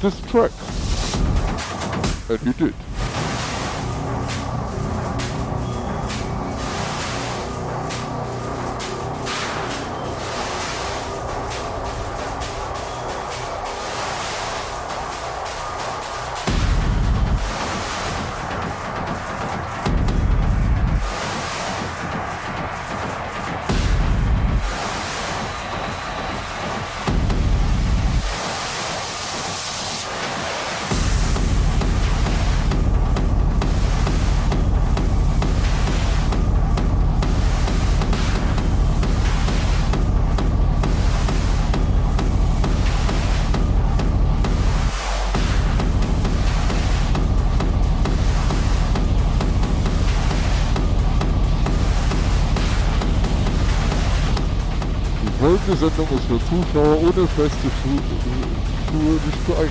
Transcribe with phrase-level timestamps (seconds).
[0.00, 0.52] this trick.
[2.30, 2.79] And you did.
[55.70, 59.70] Die Sendung ist für Zuschauer ohne feste Schuhe nicht geeignet.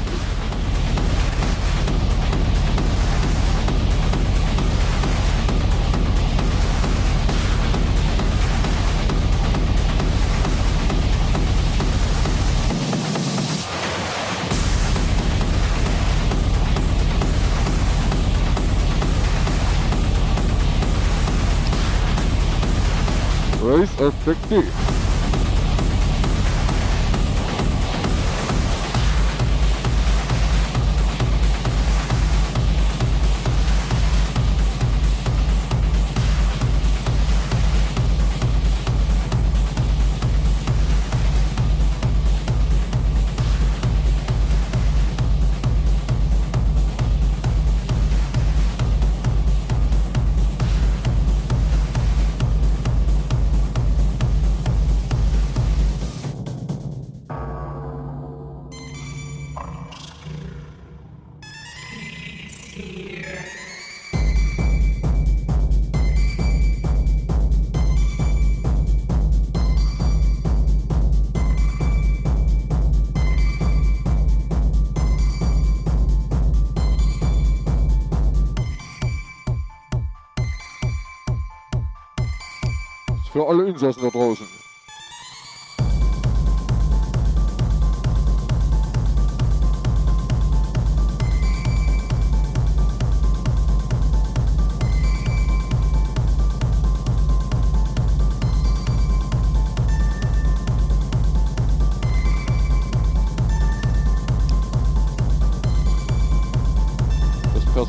[23.62, 24.64] Race Effective.
[24.64, 24.99] Für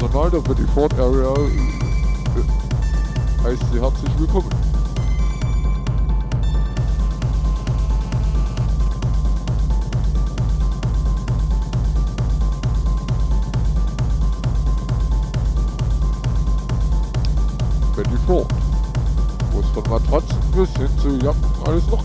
[0.00, 1.35] Personal der Ford Area
[3.44, 4.49] heißt Sie herzlich willkommen.
[20.61, 22.02] bis hin zu Jacken alles noch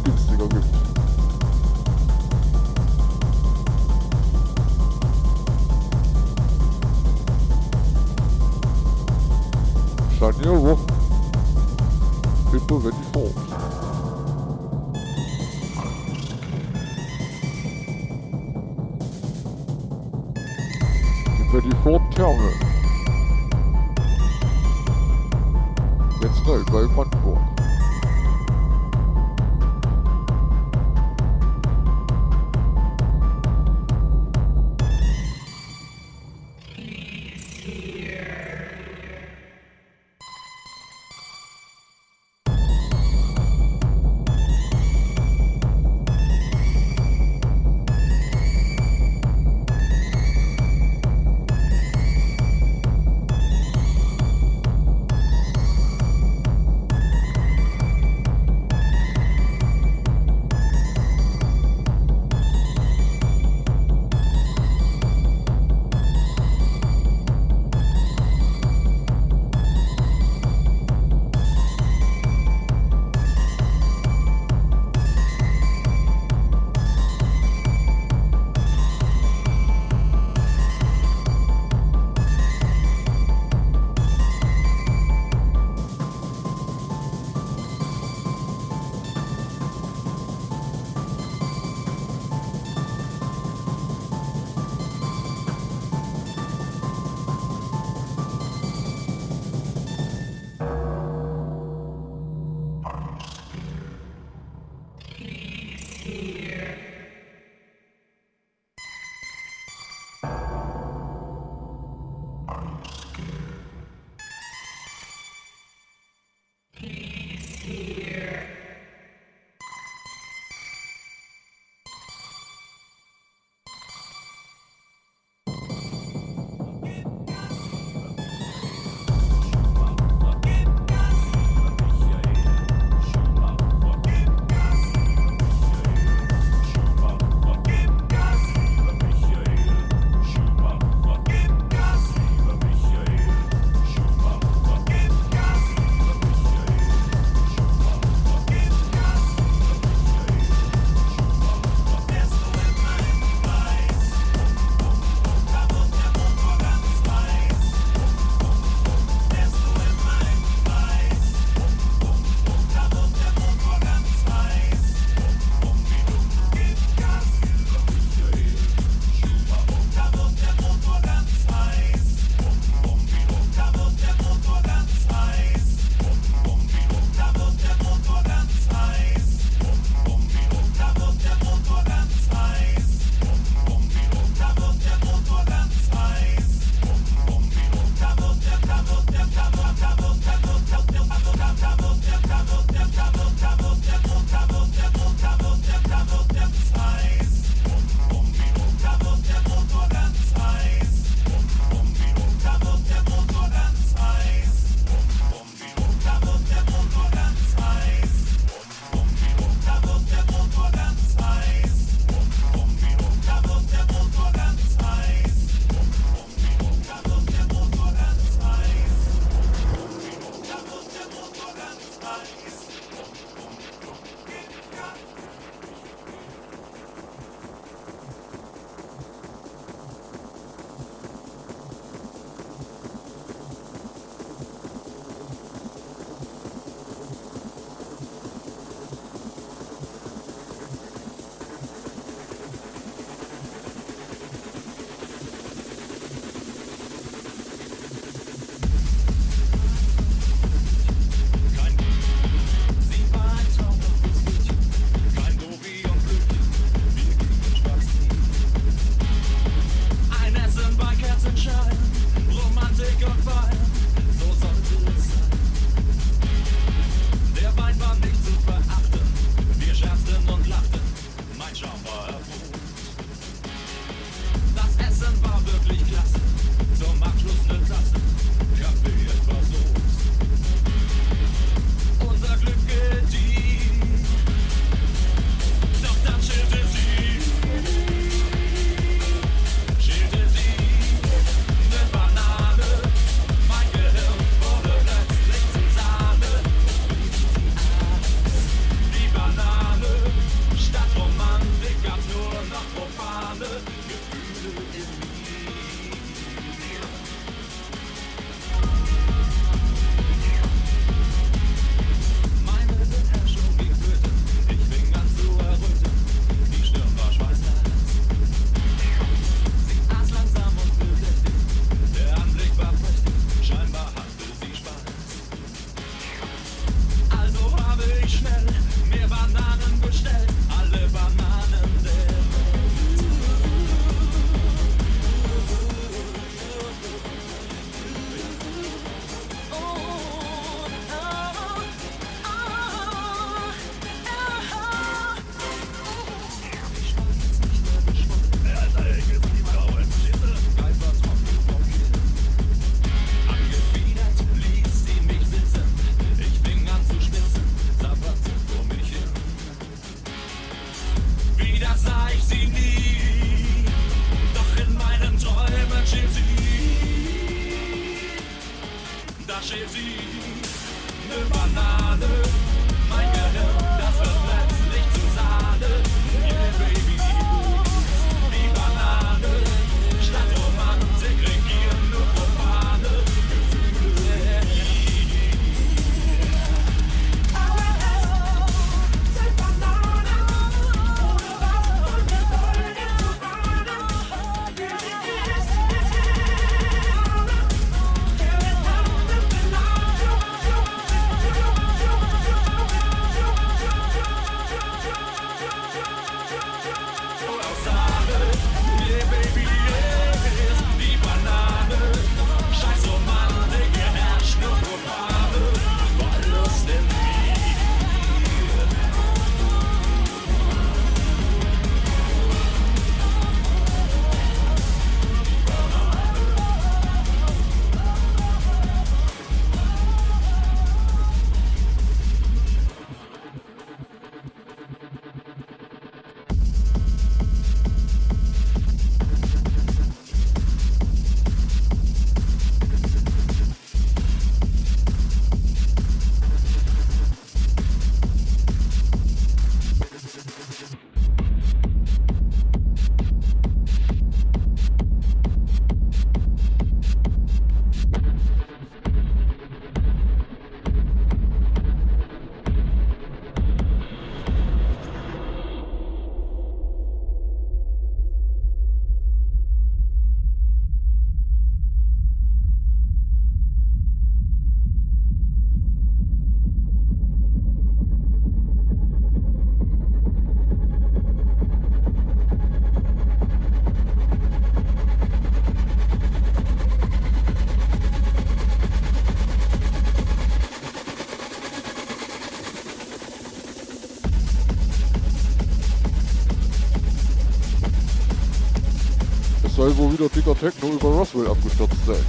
[499.77, 502.05] wieder dicker Techno über Roswell abgestürzt sein.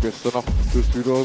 [0.00, 1.24] Gestern Nacht ist wieder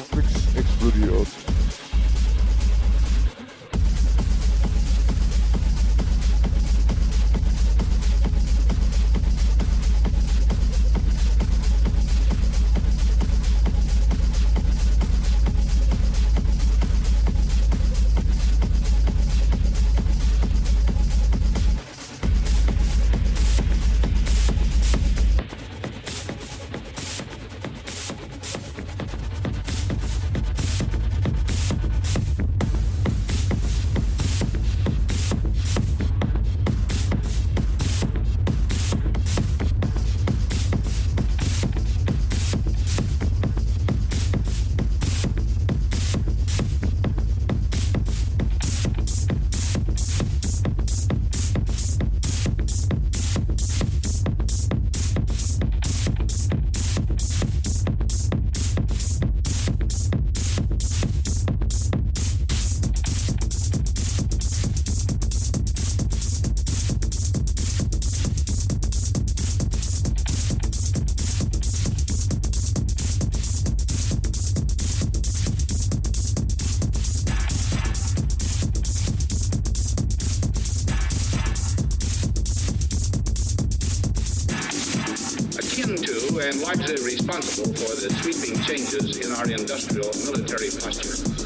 [85.77, 91.37] into and largely responsible for the sweeping changes in our industrial military posture.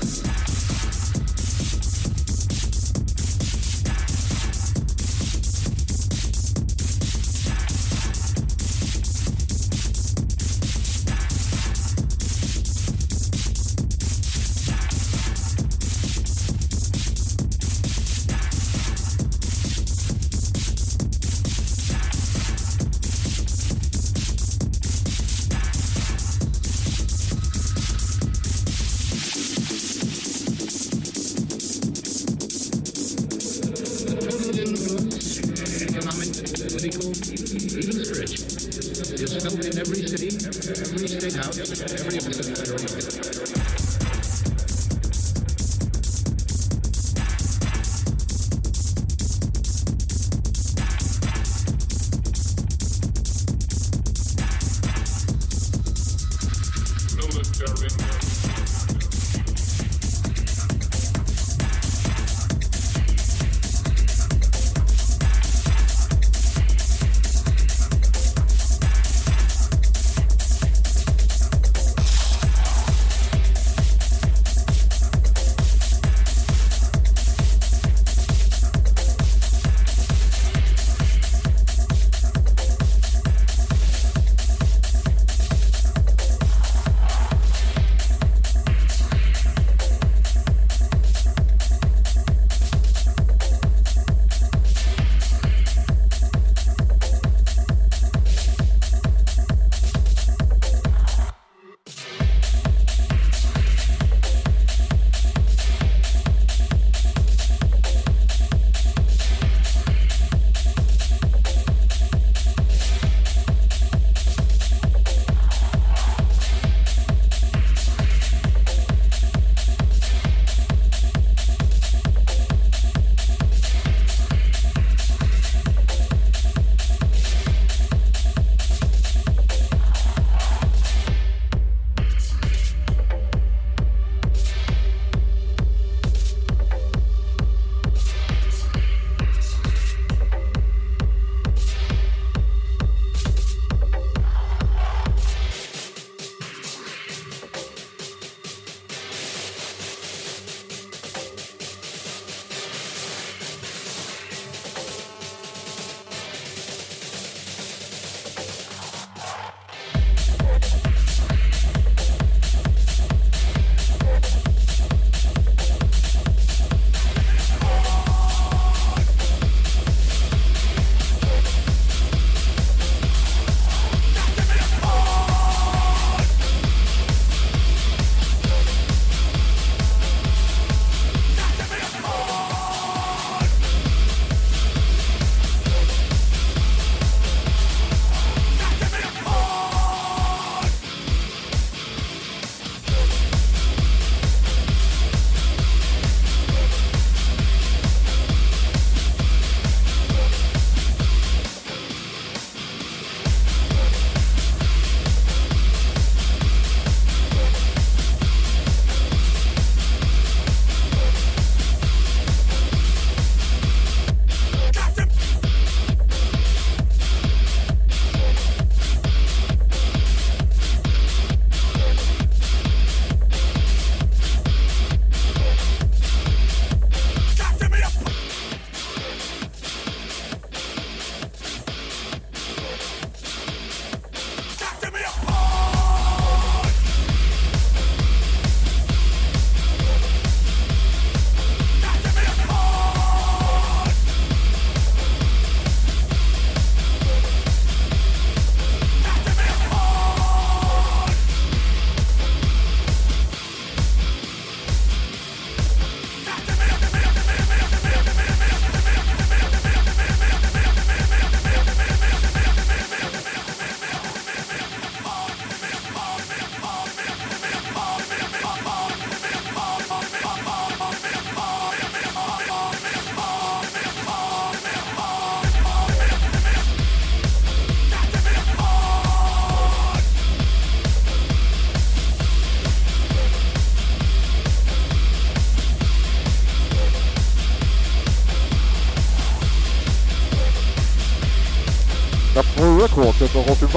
[293.33, 293.67] donc on peut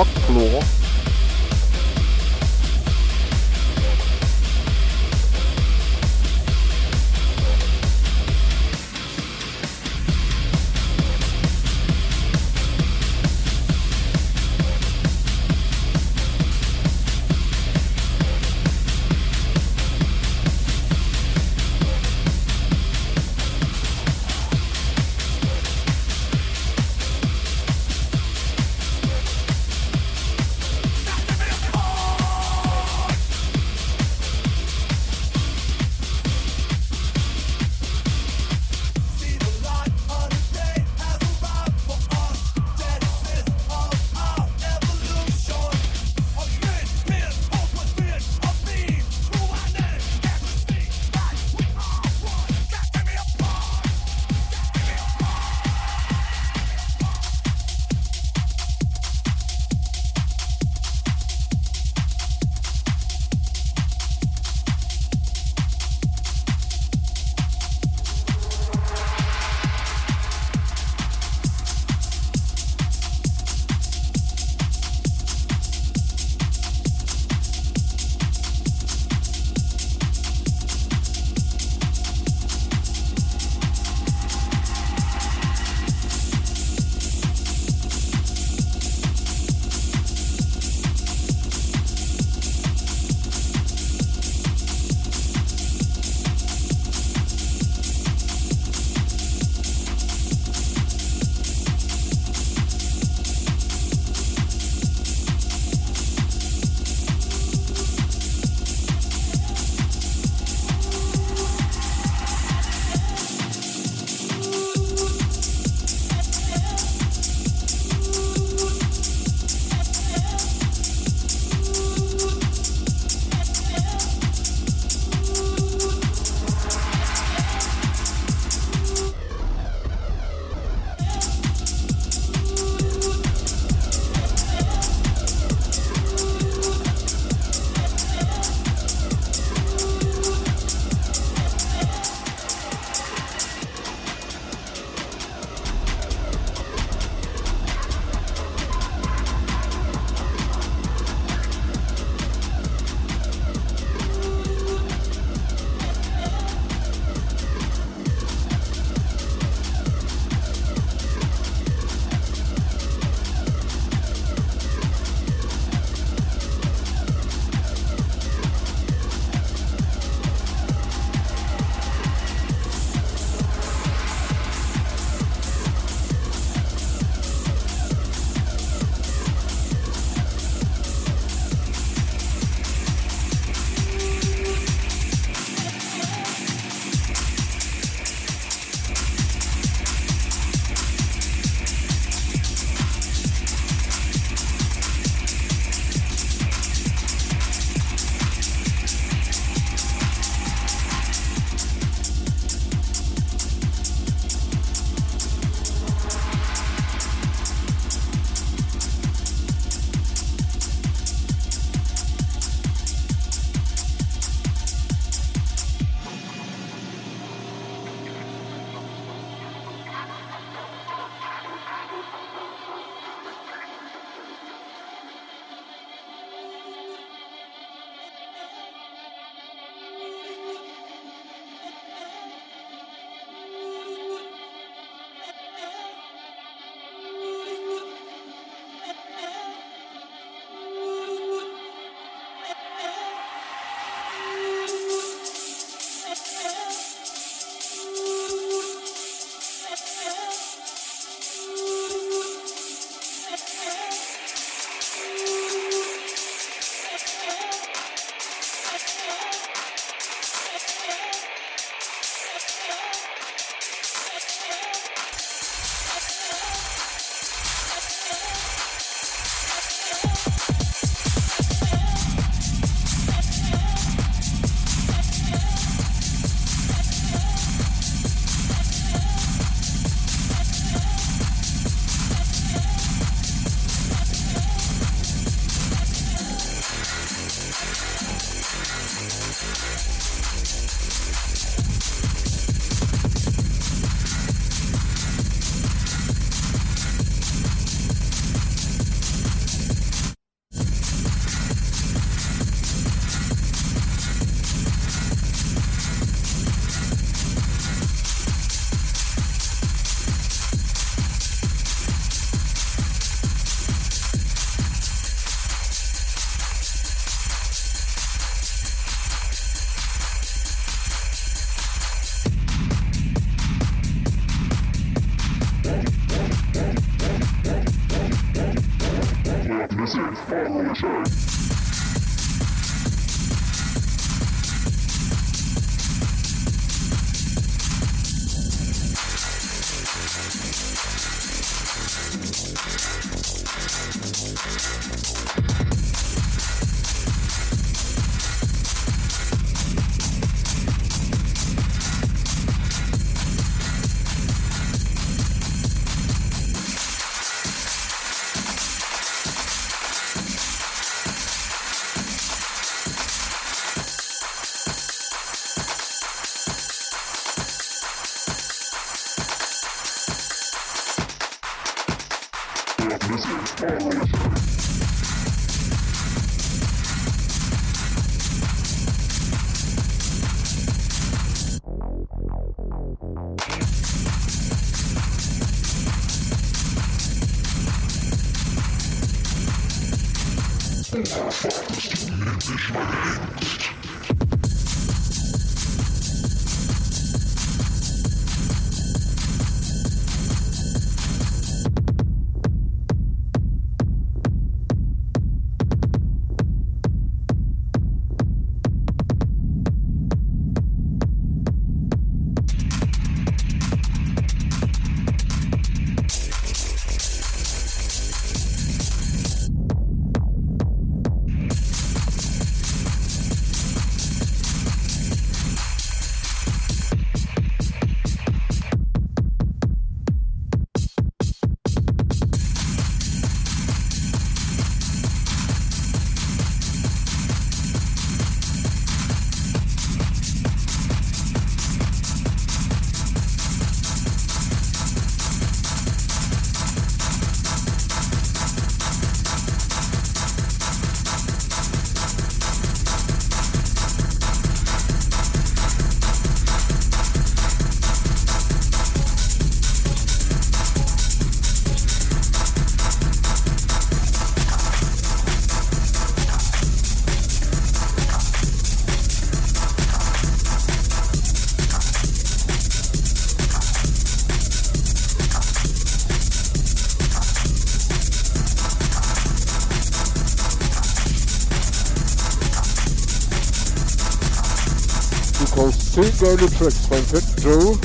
[486.25, 487.79] solo tracks from Fat Joe.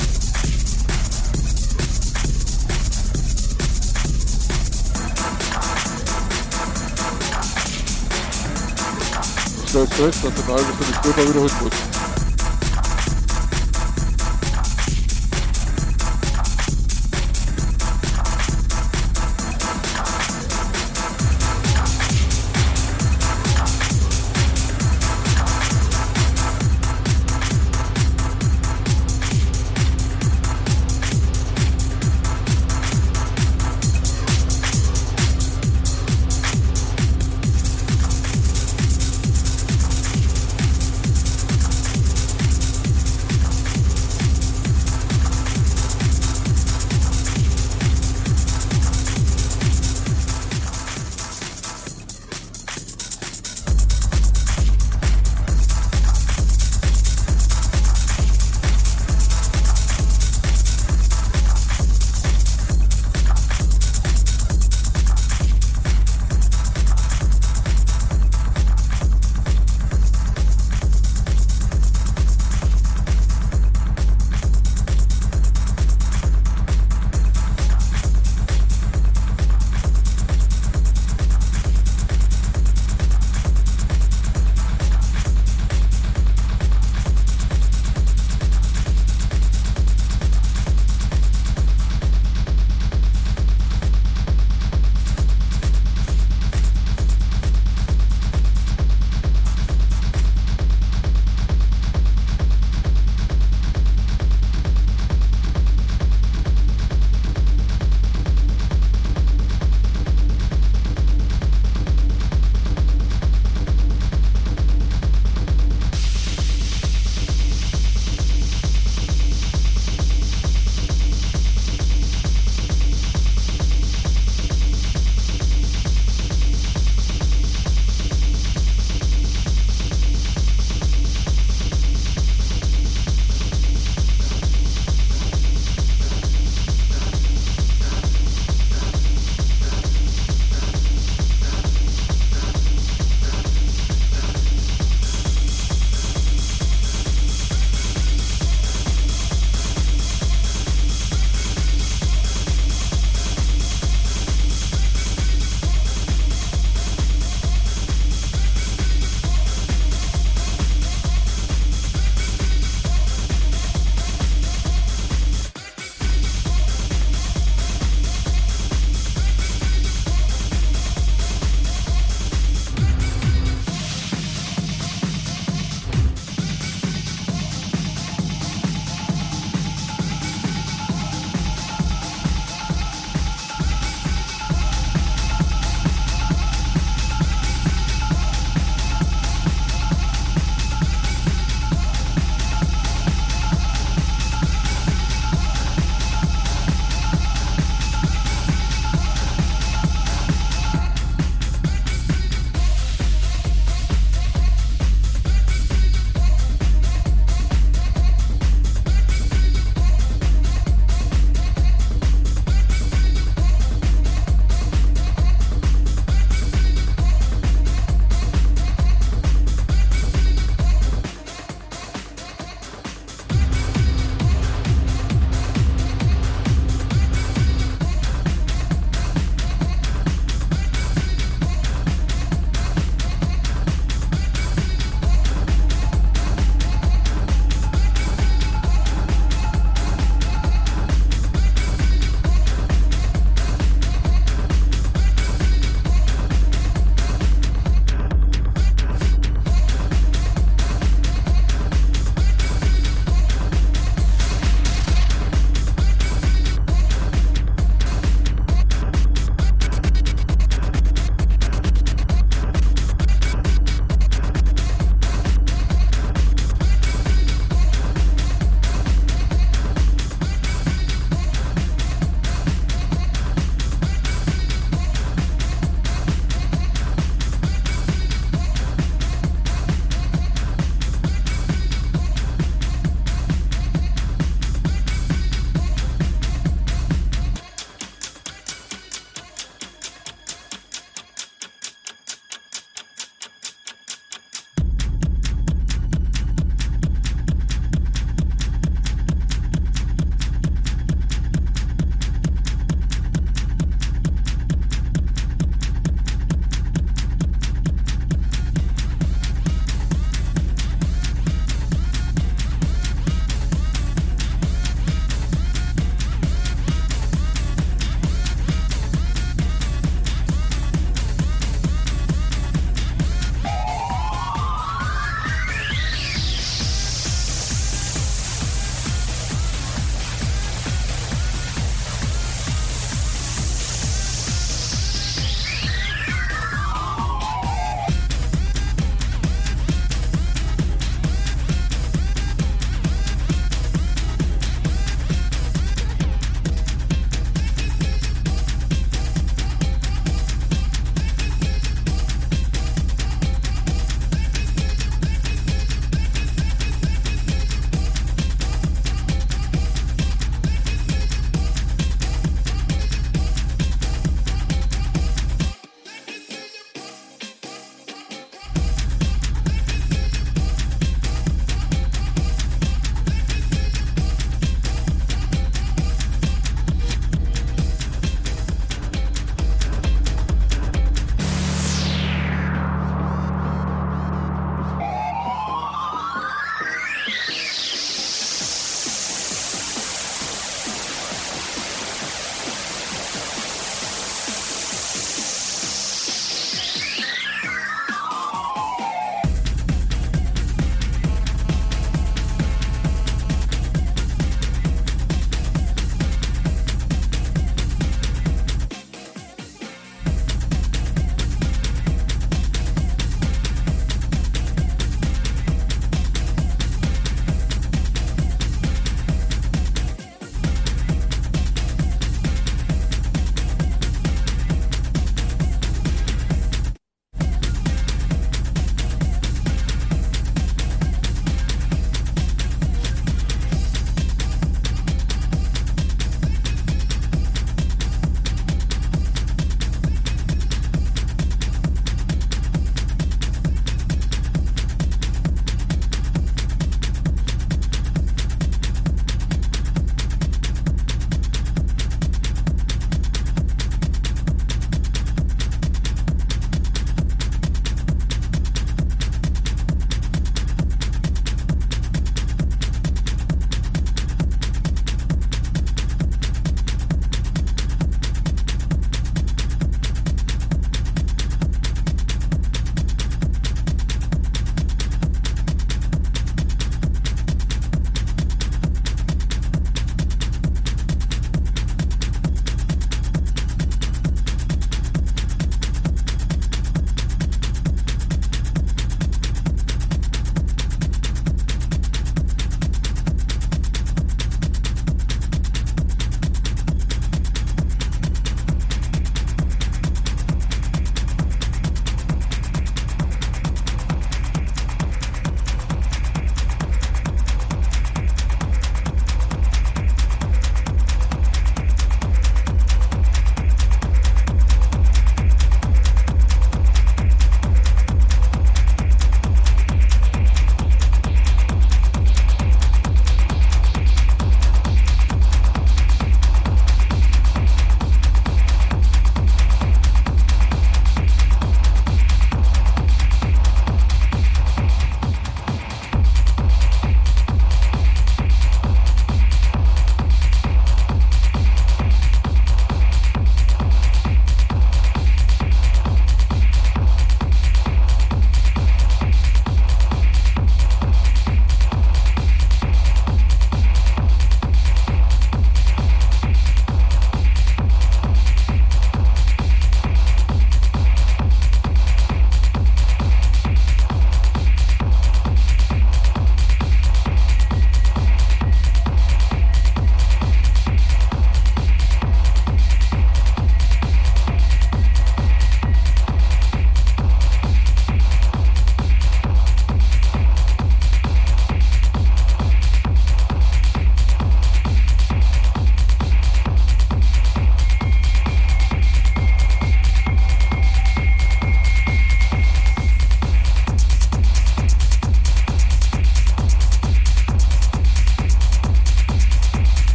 [9.62, 11.99] Ich glaube, das heißt, dass der Nagel für die Körper.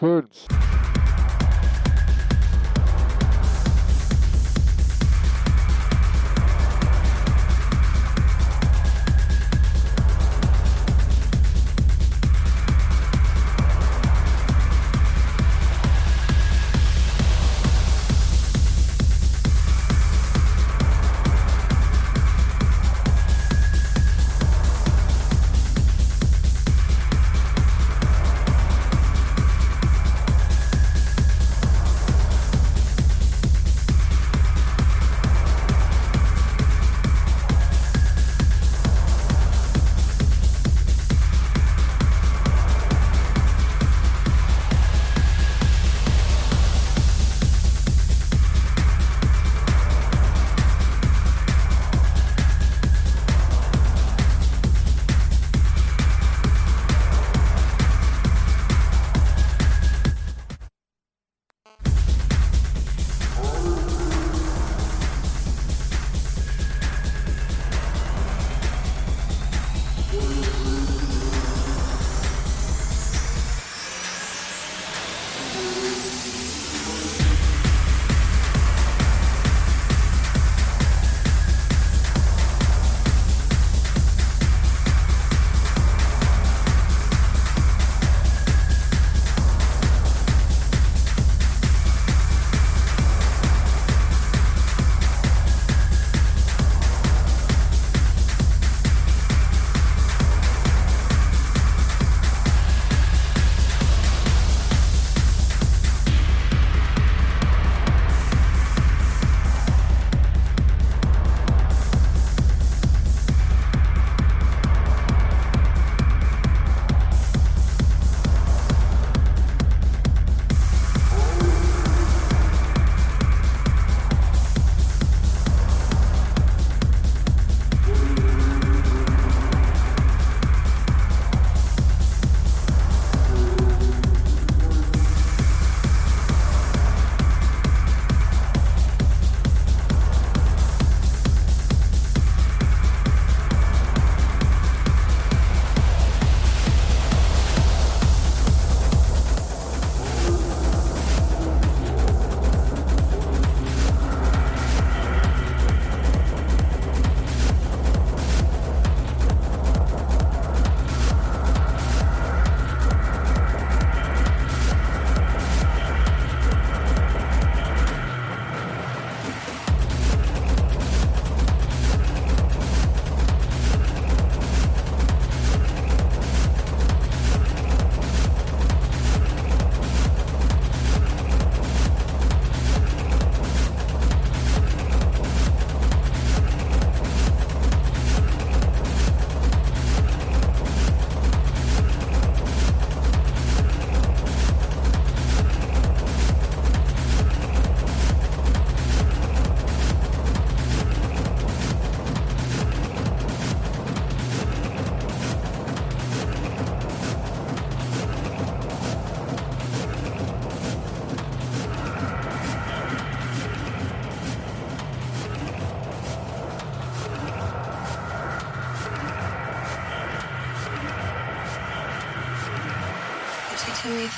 [0.00, 0.59] foods.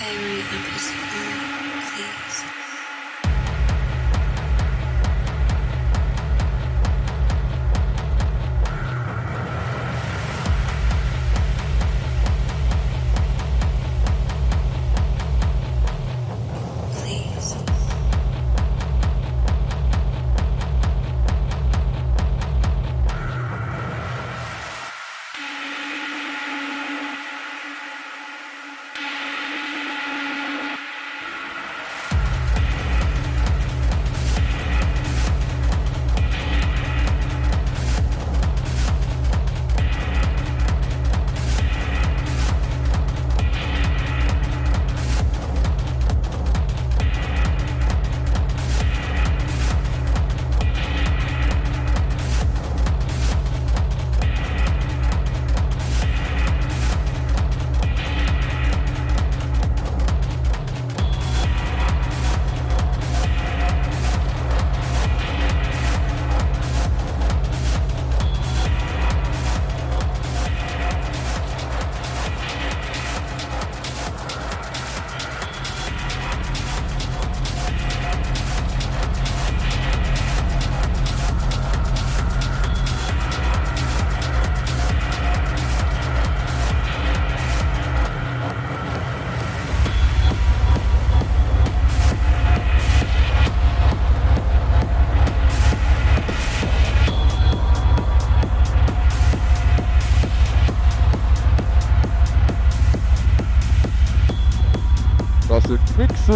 [0.02, 0.31] anything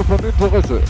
[0.04, 0.82] von Interesse.